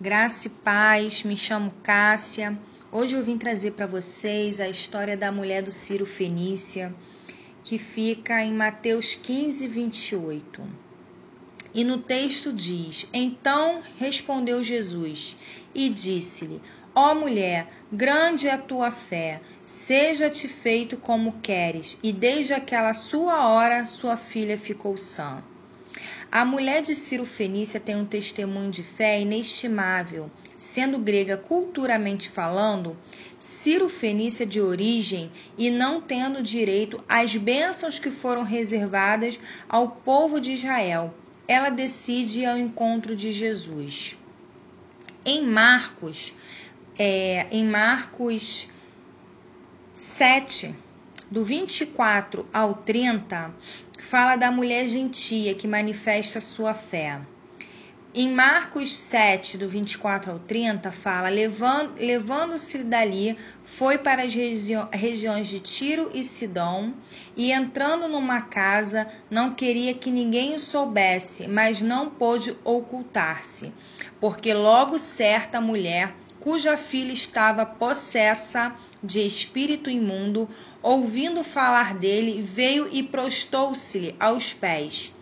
Graça 0.00 0.46
e 0.46 0.50
paz, 0.50 1.24
me 1.24 1.36
chamo 1.36 1.72
Cássia. 1.82 2.56
Hoje 2.92 3.16
eu 3.16 3.24
vim 3.24 3.36
trazer 3.36 3.72
para 3.72 3.84
vocês 3.84 4.60
a 4.60 4.68
história 4.68 5.16
da 5.16 5.32
mulher 5.32 5.60
do 5.60 5.72
Ciro 5.72 6.06
Fenícia, 6.06 6.94
que 7.64 7.78
fica 7.78 8.40
em 8.40 8.54
Mateus 8.54 9.16
15, 9.16 9.66
28. 9.66 10.62
E 11.74 11.82
no 11.82 11.98
texto 11.98 12.52
diz: 12.52 13.08
Então 13.12 13.80
respondeu 13.96 14.62
Jesus 14.62 15.36
e 15.74 15.88
disse-lhe: 15.88 16.62
Ó 16.94 17.16
mulher, 17.16 17.66
grande 17.90 18.46
é 18.46 18.52
a 18.52 18.58
tua 18.58 18.92
fé, 18.92 19.40
seja-te 19.64 20.46
feito 20.46 20.96
como 20.96 21.40
queres. 21.42 21.98
E 22.04 22.12
desde 22.12 22.54
aquela 22.54 22.92
sua 22.92 23.48
hora, 23.48 23.84
sua 23.84 24.16
filha 24.16 24.56
ficou 24.56 24.96
sã. 24.96 25.42
A 26.30 26.44
mulher 26.44 26.82
de 26.82 26.94
Ciro 26.94 27.24
Fenícia 27.24 27.80
tem 27.80 27.96
um 27.96 28.04
testemunho 28.04 28.70
de 28.70 28.82
fé 28.82 29.18
inestimável. 29.18 30.30
Sendo 30.58 30.98
grega 30.98 31.38
culturalmente 31.38 32.28
falando, 32.28 32.94
Ciro 33.38 33.88
Fenícia 33.88 34.44
de 34.44 34.60
origem 34.60 35.32
e 35.56 35.70
não 35.70 36.02
tendo 36.02 36.42
direito 36.42 37.02
às 37.08 37.34
bênçãos 37.34 37.98
que 37.98 38.10
foram 38.10 38.42
reservadas 38.42 39.40
ao 39.66 39.88
povo 39.88 40.38
de 40.38 40.52
Israel, 40.52 41.14
ela 41.46 41.70
decide 41.70 42.40
ir 42.40 42.46
ao 42.46 42.58
encontro 42.58 43.16
de 43.16 43.32
Jesus. 43.32 44.14
Em 45.24 45.46
Marcos, 45.46 46.34
é, 46.98 47.46
em 47.50 47.64
Marcos 47.64 48.68
7, 49.94 50.74
do 51.30 51.44
24 51.44 52.46
ao 52.52 52.74
30, 52.74 53.52
fala 53.98 54.36
da 54.36 54.50
mulher 54.50 54.88
gentia 54.88 55.54
que 55.54 55.68
manifesta 55.68 56.40
sua 56.40 56.74
fé. 56.74 57.20
Em 58.14 58.32
Marcos 58.32 58.96
7, 58.96 59.58
do 59.58 59.68
24 59.68 60.32
ao 60.32 60.38
30, 60.38 60.90
fala: 60.90 61.28
levando-se 61.28 62.82
dali, 62.82 63.36
foi 63.62 63.98
para 63.98 64.22
as 64.22 64.34
regi 64.34 64.72
regiões 64.90 65.46
de 65.46 65.60
Tiro 65.60 66.10
e 66.14 66.24
Sidom, 66.24 66.94
e 67.36 67.52
entrando 67.52 68.08
numa 68.08 68.40
casa, 68.40 69.06
não 69.30 69.54
queria 69.54 69.92
que 69.92 70.10
ninguém 70.10 70.54
o 70.54 70.58
soubesse, 70.58 71.46
mas 71.46 71.82
não 71.82 72.08
pôde 72.08 72.56
ocultar-se, 72.64 73.74
porque 74.18 74.54
logo 74.54 74.98
certa 74.98 75.60
mulher, 75.60 76.14
cuja 76.48 76.78
filha 76.78 77.12
estava 77.12 77.66
possessa 77.66 78.74
de 79.04 79.20
espírito 79.20 79.90
imundo, 79.90 80.48
ouvindo 80.82 81.44
falar 81.44 81.92
dele, 81.92 82.40
veio 82.40 82.88
e 82.90 83.02
prostou-se-lhe 83.02 84.16
aos 84.18 84.54
pés. 84.54 85.12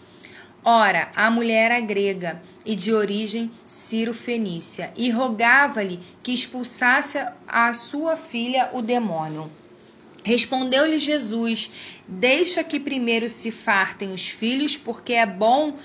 Ora, 0.64 1.10
a 1.16 1.28
mulher 1.28 1.72
era 1.72 1.80
grega 1.80 2.40
e 2.64 2.76
de 2.76 2.92
origem 2.92 3.50
ciro-fenícia, 3.66 4.92
e 4.96 5.10
rogava-lhe 5.10 5.98
que 6.22 6.30
expulsasse 6.30 7.18
a 7.48 7.72
sua 7.72 8.16
filha 8.16 8.70
o 8.72 8.80
demônio. 8.80 9.50
Respondeu-lhe 10.26 10.98
Jesus: 10.98 11.70
Deixa 12.08 12.64
que 12.64 12.80
primeiro 12.80 13.28
se 13.28 13.52
fartem 13.52 14.12
os 14.12 14.26
filhos, 14.26 14.76
porque 14.76 15.12
é 15.12 15.24
bom 15.24 15.76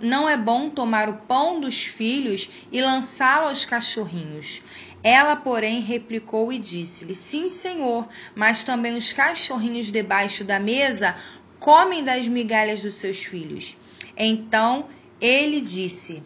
não 0.00 0.26
é 0.26 0.38
bom 0.38 0.70
tomar 0.70 1.06
o 1.06 1.18
pão 1.28 1.60
dos 1.60 1.84
filhos 1.84 2.48
e 2.72 2.80
lançá-lo 2.80 3.48
aos 3.48 3.66
cachorrinhos. 3.66 4.62
Ela, 5.02 5.36
porém, 5.36 5.82
replicou 5.82 6.50
e 6.50 6.58
disse-lhe: 6.58 7.14
Sim, 7.14 7.46
senhor, 7.46 8.08
mas 8.34 8.64
também 8.64 8.96
os 8.96 9.12
cachorrinhos 9.12 9.92
debaixo 9.92 10.44
da 10.44 10.58
mesa 10.58 11.14
comem 11.60 12.02
das 12.02 12.26
migalhas 12.26 12.80
dos 12.80 12.94
seus 12.94 13.22
filhos. 13.22 13.76
Então 14.16 14.86
ele 15.20 15.60
disse: 15.60 16.22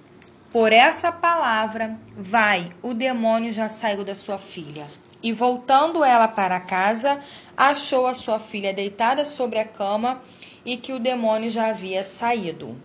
Por 0.52 0.72
essa 0.72 1.10
palavra, 1.10 1.98
vai, 2.16 2.70
o 2.80 2.94
demônio 2.94 3.52
já 3.52 3.68
saiu 3.68 4.04
da 4.04 4.14
sua 4.14 4.38
filha. 4.38 4.86
E 5.22 5.32
voltando 5.32 6.04
ela 6.04 6.28
para 6.28 6.60
casa, 6.60 7.20
achou 7.56 8.06
a 8.06 8.14
sua 8.14 8.38
filha 8.38 8.72
deitada 8.72 9.24
sobre 9.24 9.58
a 9.58 9.64
cama 9.64 10.22
e 10.64 10.76
que 10.76 10.92
o 10.92 10.98
demônio 10.98 11.50
já 11.50 11.68
havia 11.68 12.02
saído. 12.02 12.80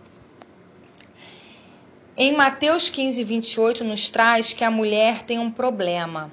Em 2.16 2.32
Mateus 2.32 2.88
15, 2.90 3.24
28, 3.24 3.84
nos 3.84 4.08
traz 4.08 4.52
que 4.52 4.62
a 4.62 4.70
mulher 4.70 5.22
tem 5.22 5.38
um 5.38 5.50
problema. 5.50 6.30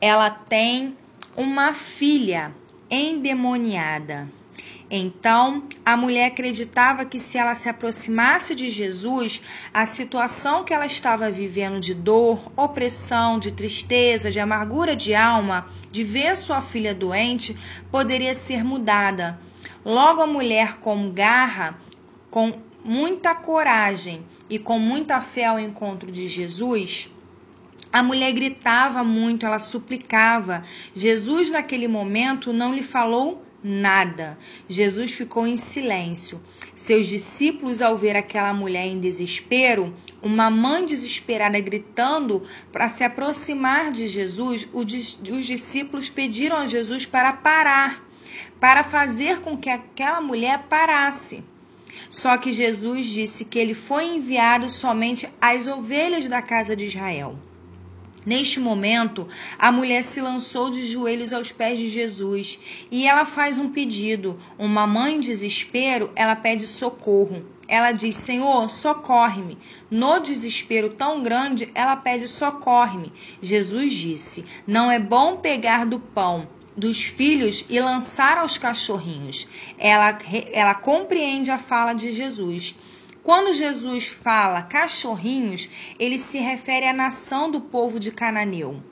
Ela 0.00 0.30
tem 0.30 0.96
uma 1.36 1.74
filha 1.74 2.54
endemoniada. 2.90 4.28
Então, 4.90 5.62
a 5.84 5.96
mulher 5.96 6.26
acreditava 6.26 7.04
que 7.04 7.20
se 7.20 7.38
ela 7.38 7.54
se 7.54 7.68
aproximasse 7.68 8.56
de 8.56 8.68
Jesus, 8.68 9.40
a 9.72 9.86
situação 9.86 10.64
que 10.64 10.74
ela 10.74 10.84
estava 10.84 11.30
vivendo 11.30 11.78
de 11.78 11.94
dor, 11.94 12.50
opressão, 12.56 13.38
de 13.38 13.52
tristeza, 13.52 14.32
de 14.32 14.40
amargura 14.40 14.96
de 14.96 15.14
alma, 15.14 15.68
de 15.92 16.02
ver 16.02 16.36
sua 16.36 16.60
filha 16.60 16.92
doente, 16.92 17.56
poderia 17.88 18.34
ser 18.34 18.64
mudada. 18.64 19.38
Logo, 19.84 20.22
a 20.22 20.26
mulher, 20.26 20.78
com 20.78 21.12
garra, 21.12 21.78
com 22.28 22.52
muita 22.84 23.32
coragem 23.32 24.24
e 24.48 24.58
com 24.58 24.80
muita 24.80 25.20
fé 25.20 25.44
ao 25.44 25.60
encontro 25.60 26.10
de 26.10 26.26
Jesus, 26.26 27.08
a 27.92 28.02
mulher 28.02 28.32
gritava 28.32 29.04
muito, 29.04 29.46
ela 29.46 29.58
suplicava. 29.60 30.64
Jesus, 30.94 31.48
naquele 31.48 31.86
momento, 31.86 32.52
não 32.52 32.74
lhe 32.74 32.82
falou 32.82 33.44
nada. 33.62 34.38
Jesus 34.68 35.12
ficou 35.12 35.46
em 35.46 35.56
silêncio. 35.56 36.40
Seus 36.74 37.06
discípulos, 37.06 37.82
ao 37.82 37.96
ver 37.96 38.16
aquela 38.16 38.54
mulher 38.54 38.86
em 38.86 38.98
desespero, 38.98 39.94
uma 40.22 40.50
mãe 40.50 40.86
desesperada 40.86 41.60
gritando 41.60 42.42
para 42.72 42.88
se 42.88 43.04
aproximar 43.04 43.90
de 43.90 44.06
Jesus, 44.06 44.68
os 44.72 45.46
discípulos 45.46 46.08
pediram 46.08 46.56
a 46.56 46.66
Jesus 46.66 47.04
para 47.04 47.32
parar, 47.32 48.04
para 48.58 48.82
fazer 48.82 49.40
com 49.40 49.56
que 49.56 49.68
aquela 49.68 50.20
mulher 50.20 50.66
parasse. 50.68 51.44
Só 52.08 52.36
que 52.38 52.52
Jesus 52.52 53.06
disse 53.06 53.44
que 53.44 53.58
ele 53.58 53.74
foi 53.74 54.04
enviado 54.04 54.68
somente 54.68 55.28
às 55.40 55.66
ovelhas 55.66 56.26
da 56.28 56.40
casa 56.40 56.74
de 56.74 56.86
Israel. 56.86 57.38
Neste 58.24 58.60
momento, 58.60 59.26
a 59.58 59.72
mulher 59.72 60.04
se 60.04 60.20
lançou 60.20 60.70
de 60.70 60.86
joelhos 60.86 61.32
aos 61.32 61.52
pés 61.52 61.78
de 61.78 61.88
Jesus 61.88 62.58
e 62.90 63.06
ela 63.06 63.24
faz 63.24 63.56
um 63.56 63.70
pedido. 63.70 64.38
Uma 64.58 64.86
mãe 64.86 65.16
em 65.16 65.20
desespero, 65.20 66.10
ela 66.14 66.36
pede 66.36 66.66
socorro. 66.66 67.44
Ela 67.66 67.92
diz: 67.92 68.16
Senhor, 68.16 68.68
socorre-me. 68.68 69.56
No 69.90 70.18
desespero 70.18 70.90
tão 70.90 71.22
grande, 71.22 71.70
ela 71.74 71.96
pede: 71.96 72.28
socorre-me. 72.28 73.12
Jesus 73.40 73.92
disse: 73.92 74.44
Não 74.66 74.90
é 74.90 74.98
bom 74.98 75.36
pegar 75.36 75.86
do 75.86 75.98
pão 75.98 76.46
dos 76.76 77.02
filhos 77.02 77.66
e 77.68 77.78
lançar 77.78 78.38
aos 78.38 78.56
cachorrinhos. 78.56 79.46
Ela, 79.78 80.18
ela 80.52 80.74
compreende 80.74 81.50
a 81.50 81.58
fala 81.58 81.92
de 81.92 82.12
Jesus. 82.12 82.74
Quando 83.22 83.52
Jesus 83.52 84.08
fala 84.08 84.62
cachorrinhos, 84.62 85.68
ele 85.98 86.18
se 86.18 86.38
refere 86.38 86.86
à 86.86 86.92
nação 86.92 87.50
do 87.50 87.60
povo 87.60 88.00
de 88.00 88.10
Cananeu. 88.10 88.82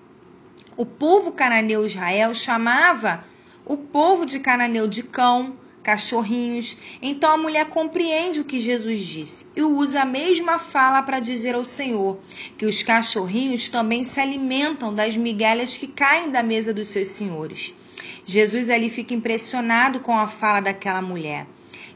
O 0.76 0.86
povo 0.86 1.32
cananeu 1.32 1.84
Israel 1.84 2.32
chamava 2.34 3.24
o 3.64 3.76
povo 3.76 4.24
de 4.24 4.38
Cananeu 4.38 4.86
de 4.86 5.02
cão, 5.02 5.56
cachorrinhos. 5.82 6.76
Então 7.00 7.32
a 7.32 7.36
mulher 7.38 7.66
compreende 7.66 8.40
o 8.40 8.44
que 8.44 8.60
Jesus 8.60 9.00
disse 9.00 9.46
e 9.56 9.62
usa 9.62 10.02
a 10.02 10.04
mesma 10.04 10.58
fala 10.58 11.02
para 11.02 11.18
dizer 11.18 11.54
ao 11.54 11.64
Senhor 11.64 12.20
que 12.58 12.66
os 12.66 12.82
cachorrinhos 12.82 13.68
também 13.68 14.04
se 14.04 14.20
alimentam 14.20 14.92
das 14.92 15.16
migalhas 15.16 15.76
que 15.76 15.86
caem 15.86 16.30
da 16.30 16.42
mesa 16.42 16.74
dos 16.74 16.88
seus 16.88 17.08
senhores. 17.08 17.74
Jesus 18.26 18.68
ali 18.68 18.90
fica 18.90 19.14
impressionado 19.14 20.00
com 20.00 20.16
a 20.16 20.28
fala 20.28 20.60
daquela 20.60 21.00
mulher. 21.00 21.46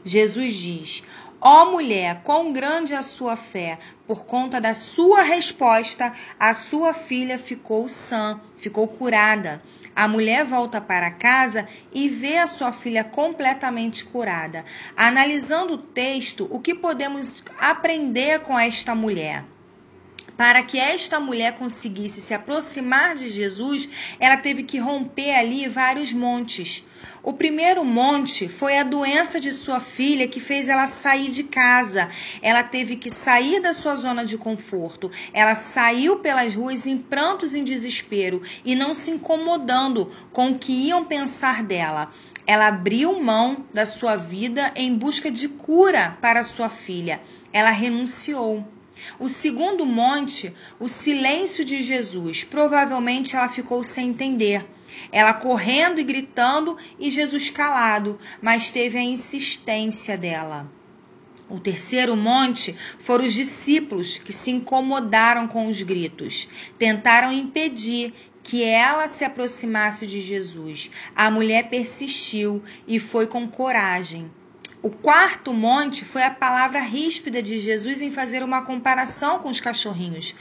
Jesus 0.03 0.55
diz: 0.55 1.03
Ó 1.45 1.65
mulher, 1.65 2.21
quão 2.23 2.53
grande 2.53 2.95
a 2.95 3.01
sua 3.01 3.35
fé! 3.35 3.77
Por 4.07 4.23
conta 4.23 4.61
da 4.61 4.73
sua 4.73 5.23
resposta, 5.23 6.13
a 6.39 6.53
sua 6.53 6.93
filha 6.93 7.37
ficou 7.37 7.89
sã, 7.89 8.39
ficou 8.55 8.87
curada. 8.87 9.61
A 9.93 10.07
mulher 10.07 10.45
volta 10.45 10.79
para 10.79 11.11
casa 11.11 11.67
e 11.91 12.07
vê 12.07 12.37
a 12.37 12.47
sua 12.47 12.71
filha 12.71 13.03
completamente 13.03 14.05
curada. 14.05 14.63
Analisando 14.95 15.73
o 15.73 15.77
texto, 15.77 16.47
o 16.49 16.61
que 16.61 16.73
podemos 16.73 17.43
aprender 17.59 18.39
com 18.39 18.57
esta 18.57 18.95
mulher? 18.95 19.43
Para 20.37 20.63
que 20.63 20.79
esta 20.79 21.19
mulher 21.19 21.55
conseguisse 21.55 22.19
se 22.19 22.33
aproximar 22.33 23.15
de 23.15 23.29
Jesus, 23.29 23.87
ela 24.19 24.37
teve 24.37 24.63
que 24.63 24.79
romper 24.79 25.35
ali 25.35 25.67
vários 25.67 26.11
montes. 26.11 26.83
O 27.21 27.33
primeiro 27.33 27.85
monte 27.85 28.49
foi 28.49 28.77
a 28.77 28.83
doença 28.83 29.39
de 29.39 29.53
sua 29.53 29.79
filha 29.79 30.27
que 30.27 30.39
fez 30.39 30.67
ela 30.67 30.87
sair 30.87 31.29
de 31.29 31.43
casa. 31.43 32.09
Ela 32.41 32.63
teve 32.63 32.95
que 32.95 33.09
sair 33.09 33.61
da 33.61 33.73
sua 33.73 33.95
zona 33.95 34.25
de 34.25 34.37
conforto. 34.37 35.11
Ela 35.33 35.55
saiu 35.55 36.17
pelas 36.17 36.55
ruas 36.55 36.87
em 36.87 36.97
prantos 36.97 37.53
e 37.53 37.59
em 37.59 37.63
desespero 37.63 38.41
e 38.65 38.75
não 38.75 38.93
se 38.93 39.11
incomodando 39.11 40.11
com 40.31 40.49
o 40.49 40.59
que 40.59 40.73
iam 40.87 41.05
pensar 41.05 41.63
dela. 41.63 42.11
Ela 42.45 42.67
abriu 42.67 43.21
mão 43.21 43.65
da 43.73 43.85
sua 43.85 44.17
vida 44.17 44.73
em 44.75 44.93
busca 44.93 45.31
de 45.31 45.47
cura 45.47 46.17
para 46.19 46.43
sua 46.43 46.69
filha. 46.69 47.21
Ela 47.53 47.69
renunciou. 47.69 48.67
O 49.19 49.29
segundo 49.29 49.85
monte, 49.85 50.53
o 50.79 50.87
silêncio 50.87 51.63
de 51.63 51.81
Jesus. 51.81 52.43
Provavelmente 52.43 53.35
ela 53.35 53.49
ficou 53.49 53.83
sem 53.83 54.09
entender. 54.09 54.65
Ela 55.11 55.33
correndo 55.33 55.99
e 55.99 56.03
gritando 56.03 56.77
e 56.99 57.09
Jesus 57.09 57.49
calado, 57.49 58.19
mas 58.41 58.69
teve 58.69 58.97
a 58.97 59.03
insistência 59.03 60.17
dela. 60.17 60.71
O 61.49 61.59
terceiro 61.59 62.15
monte 62.15 62.75
foram 62.97 63.25
os 63.25 63.33
discípulos 63.33 64.17
que 64.17 64.33
se 64.33 64.49
incomodaram 64.49 65.47
com 65.47 65.67
os 65.67 65.81
gritos, 65.81 66.47
tentaram 66.79 67.31
impedir 67.31 68.13
que 68.41 68.63
ela 68.63 69.07
se 69.07 69.23
aproximasse 69.23 70.07
de 70.07 70.21
Jesus. 70.21 70.89
A 71.15 71.29
mulher 71.29 71.69
persistiu 71.69 72.63
e 72.87 72.99
foi 72.99 73.27
com 73.27 73.47
coragem. 73.47 74.29
O 74.83 74.89
quarto 74.89 75.53
monte 75.53 76.03
foi 76.03 76.23
a 76.23 76.29
palavra 76.29 76.81
ríspida 76.81 77.41
de 77.41 77.57
Jesus 77.57 78.01
em 78.01 78.11
fazer 78.11 78.43
uma 78.43 78.63
comparação 78.63 79.39
com 79.39 79.49
os 79.49 79.61
cachorrinhos. 79.61 80.35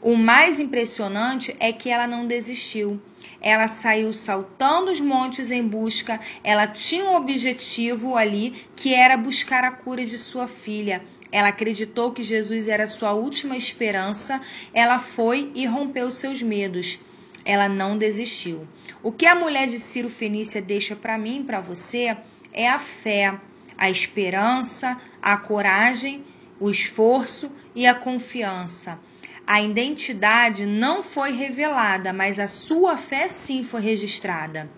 O 0.00 0.14
mais 0.14 0.60
impressionante 0.60 1.56
é 1.58 1.72
que 1.72 1.90
ela 1.90 2.06
não 2.06 2.24
desistiu. 2.24 3.02
Ela 3.40 3.66
saiu 3.66 4.12
saltando 4.12 4.92
os 4.92 5.00
montes 5.00 5.50
em 5.50 5.66
busca, 5.66 6.20
ela 6.44 6.68
tinha 6.68 7.04
um 7.04 7.16
objetivo 7.16 8.16
ali 8.16 8.64
que 8.76 8.94
era 8.94 9.16
buscar 9.16 9.64
a 9.64 9.72
cura 9.72 10.04
de 10.04 10.16
sua 10.16 10.46
filha. 10.46 11.02
Ela 11.32 11.48
acreditou 11.48 12.12
que 12.12 12.22
Jesus 12.22 12.68
era 12.68 12.86
sua 12.86 13.10
última 13.10 13.56
esperança, 13.56 14.40
ela 14.72 15.00
foi 15.00 15.50
e 15.56 15.66
rompeu 15.66 16.12
seus 16.12 16.40
medos. 16.40 17.00
Ela 17.44 17.68
não 17.68 17.98
desistiu. 17.98 18.68
O 19.02 19.10
que 19.10 19.26
a 19.26 19.34
mulher 19.34 19.66
de 19.66 19.80
Ciro 19.80 20.08
Fenícia 20.08 20.62
deixa 20.62 20.94
para 20.94 21.18
mim, 21.18 21.42
para 21.42 21.60
você, 21.60 22.16
é 22.52 22.68
a 22.68 22.78
fé, 22.78 23.38
a 23.78 23.88
esperança, 23.88 24.98
a 25.22 25.36
coragem, 25.36 26.24
o 26.58 26.68
esforço 26.68 27.52
e 27.74 27.86
a 27.86 27.94
confiança. 27.94 28.98
A 29.46 29.62
identidade 29.62 30.66
não 30.66 31.02
foi 31.02 31.32
revelada, 31.32 32.12
mas 32.12 32.38
a 32.38 32.48
sua 32.48 32.96
fé 32.96 33.28
sim 33.28 33.62
foi 33.62 33.80
registrada. 33.80 34.68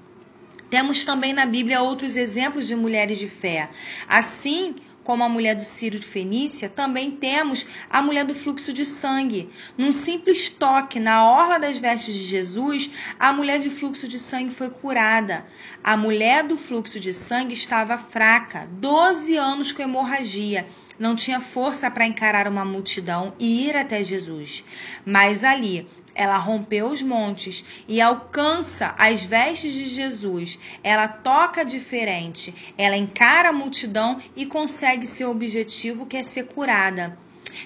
Temos 0.69 1.03
também 1.03 1.33
na 1.33 1.45
Bíblia 1.45 1.83
outros 1.83 2.17
exemplos 2.17 2.69
de 2.69 2.77
mulheres 2.77 3.19
de 3.19 3.27
fé. 3.27 3.71
Assim 4.09 4.77
como 5.05 5.25
a 5.25 5.29
mulher 5.29 5.55
do 5.55 5.63
Ciro 5.63 5.99
de 5.99 6.07
Fenícia, 6.07 6.69
também 6.69 7.11
temos 7.11 7.67
a 7.89 8.03
mulher 8.03 8.25
do 8.25 8.35
fluxo 8.35 8.73
de 8.73 8.85
sangue. 8.85 9.51
Num 9.77 9.93
simples 9.93 10.49
toque 10.49 11.01
na 11.01 11.29
orla 11.29 11.59
das 11.59 11.79
vestes 11.79 12.15
de 12.15 12.27
Jesus, 12.27 12.91
a 13.19 13.33
mulher 13.33 13.61
de 13.61 13.71
fluxo 13.71 14.07
de 14.07 14.19
sangue 14.19 14.55
foi 14.55 14.71
curada. 14.71 15.47
A 15.83 15.97
mulher 15.97 16.45
do 16.45 16.57
fluxo 16.57 17.01
de 17.01 17.15
sangue 17.15 17.55
estava 17.55 17.99
fraca, 17.99 18.69
12 18.73 19.37
anos 19.37 19.73
com 19.73 19.83
hemorragia 19.83 20.67
não 21.01 21.17
tinha 21.17 21.41
força 21.41 21.91
para 21.91 22.05
encarar 22.05 22.47
uma 22.47 22.63
multidão 22.63 23.33
e 23.39 23.67
ir 23.67 23.75
até 23.75 24.05
Jesus. 24.05 24.63
Mas 25.05 25.43
ali, 25.43 25.89
ela 26.15 26.37
rompeu 26.37 26.89
os 26.89 27.01
montes 27.01 27.65
e 27.89 28.03
alcança 28.03 28.95
as 28.99 29.25
vestes 29.25 29.73
de 29.73 29.89
Jesus. 29.89 30.59
Ela 30.85 31.09
toca 31.09 31.65
diferente, 31.65 32.75
ela 32.77 32.97
encara 32.97 33.49
a 33.49 33.53
multidão 33.53 34.21
e 34.37 34.45
consegue 34.45 35.07
seu 35.07 35.31
objetivo, 35.31 36.05
que 36.05 36.19
é 36.19 36.23
ser 36.23 36.45
curada. 36.45 37.19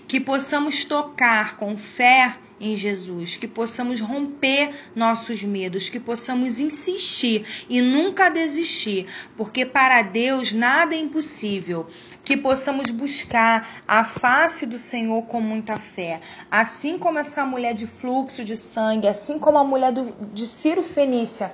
Que 0.06 0.20
possamos 0.20 0.84
tocar 0.84 1.56
com 1.56 1.76
fé 1.76 2.36
em 2.60 2.76
Jesus, 2.76 3.36
que 3.36 3.48
possamos 3.48 4.00
romper 4.00 4.70
nossos 4.94 5.42
medos, 5.42 5.90
que 5.90 5.98
possamos 5.98 6.60
insistir 6.60 7.44
e 7.68 7.80
nunca 7.80 8.30
desistir, 8.30 9.06
porque 9.36 9.66
para 9.66 10.02
Deus 10.02 10.52
nada 10.52 10.94
é 10.94 10.98
impossível 10.98 11.86
que 12.24 12.36
possamos 12.36 12.90
buscar 12.90 13.82
a 13.86 14.02
face 14.02 14.66
do 14.66 14.78
Senhor 14.78 15.22
com 15.22 15.40
muita 15.40 15.76
fé. 15.76 16.20
Assim 16.50 16.98
como 16.98 17.18
essa 17.18 17.44
mulher 17.44 17.74
de 17.74 17.86
fluxo 17.86 18.44
de 18.44 18.56
sangue, 18.56 19.06
assim 19.06 19.38
como 19.38 19.58
a 19.58 19.64
mulher 19.64 19.92
do, 19.92 20.12
de 20.32 20.46
Ciro 20.46 20.82
Fenícia, 20.82 21.52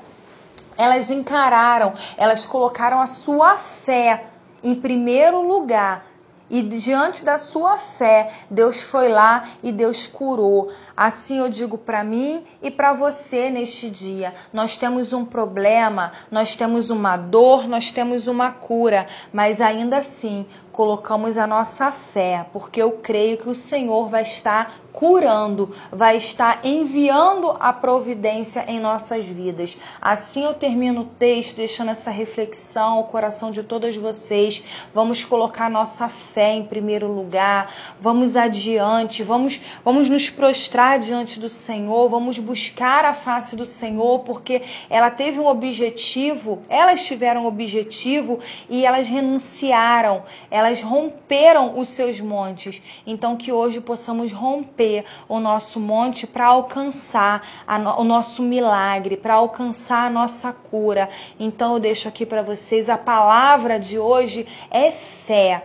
elas 0.79 1.11
encararam, 1.11 1.93
elas 2.17 2.47
colocaram 2.47 3.01
a 3.01 3.07
sua 3.07 3.59
fé 3.59 4.25
em 4.63 4.75
primeiro 4.75 5.43
lugar 5.43 6.07
e 6.51 6.63
diante 6.63 7.25
da 7.25 7.39
sua 7.39 7.79
fé, 7.79 8.33
Deus 8.51 8.83
foi 8.83 9.09
lá 9.09 9.45
e 9.63 9.71
Deus 9.71 10.09
curou. 10.09 10.73
Assim 11.01 11.39
eu 11.39 11.49
digo 11.49 11.79
para 11.79 12.05
mim 12.05 12.45
e 12.61 12.71
para 12.71 12.93
você 12.93 13.49
neste 13.49 13.89
dia. 13.89 14.35
Nós 14.53 14.77
temos 14.77 15.15
um 15.15 15.25
problema, 15.25 16.13
nós 16.31 16.55
temos 16.55 16.91
uma 16.91 17.17
dor, 17.17 17.67
nós 17.67 17.91
temos 17.91 18.27
uma 18.27 18.51
cura, 18.53 19.07
mas 19.33 19.63
ainda 19.63 19.97
assim 19.97 20.45
colocamos 20.73 21.39
a 21.39 21.47
nossa 21.47 21.91
fé, 21.91 22.47
porque 22.53 22.81
eu 22.81 22.93
creio 22.93 23.39
que 23.39 23.49
o 23.49 23.55
Senhor 23.55 24.09
vai 24.09 24.23
estar 24.23 24.81
curando, 24.93 25.75
vai 25.91 26.17
estar 26.17 26.61
enviando 26.65 27.57
a 27.61 27.73
providência 27.73 28.65
em 28.69 28.81
nossas 28.81 29.27
vidas. 29.27 29.79
Assim 30.01 30.45
eu 30.45 30.55
termino 30.55 31.03
o 31.03 31.05
texto 31.05 31.57
deixando 31.57 31.91
essa 31.91 32.11
reflexão 32.11 32.95
ao 32.95 33.05
coração 33.05 33.51
de 33.51 33.63
todas 33.63 33.97
vocês. 33.97 34.63
Vamos 34.93 35.25
colocar 35.25 35.71
nossa 35.71 36.09
fé 36.09 36.55
em 36.55 36.65
primeiro 36.65 37.07
lugar. 37.07 37.73
Vamos 38.01 38.37
adiante, 38.37 39.23
vamos 39.23 39.61
vamos 39.85 40.11
nos 40.11 40.29
prostrar 40.29 40.90
diante 40.99 41.39
do 41.41 41.49
Senhor, 41.49 42.09
vamos 42.09 42.39
buscar 42.39 43.05
a 43.05 43.15
face 43.15 43.57
do 43.57 43.65
Senhor, 43.67 44.21
porque 44.21 44.63
ela 44.89 45.11
teve 45.11 45.39
um 45.39 45.47
objetivo, 45.47 46.63
elas 46.69 47.05
tiveram 47.05 47.45
um 47.45 47.47
objetivo 47.47 48.39
e 48.69 48.85
elas 48.85 49.07
renunciaram, 49.07 50.23
elas 50.51 50.83
romperam 50.83 51.79
os 51.79 51.89
seus 51.89 52.21
montes. 52.21 52.83
Então 53.07 53.37
que 53.37 53.53
hoje 53.53 53.81
possamos 53.81 54.33
romper 54.33 55.05
o 55.29 55.41
nosso 55.41 55.81
monte 55.81 56.27
para 56.27 56.47
alcançar 56.47 57.47
no, 57.81 58.01
o 58.01 58.05
nosso 58.05 58.43
milagre, 58.43 59.17
para 59.17 59.35
alcançar 59.35 60.07
a 60.07 60.11
nossa 60.11 60.53
cura. 60.53 61.09
Então 61.39 61.75
eu 61.75 61.81
deixo 61.81 62.09
aqui 62.09 62.25
para 62.25 62.43
vocês 62.43 62.89
a 62.89 62.99
palavra 62.99 63.79
de 63.79 63.99
hoje 63.99 64.47
é 64.71 64.91
fé. 64.91 65.65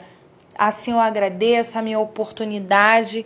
Assim 0.58 0.92
eu 0.92 1.00
agradeço 1.00 1.78
a 1.78 1.82
minha 1.82 2.00
oportunidade. 2.00 3.26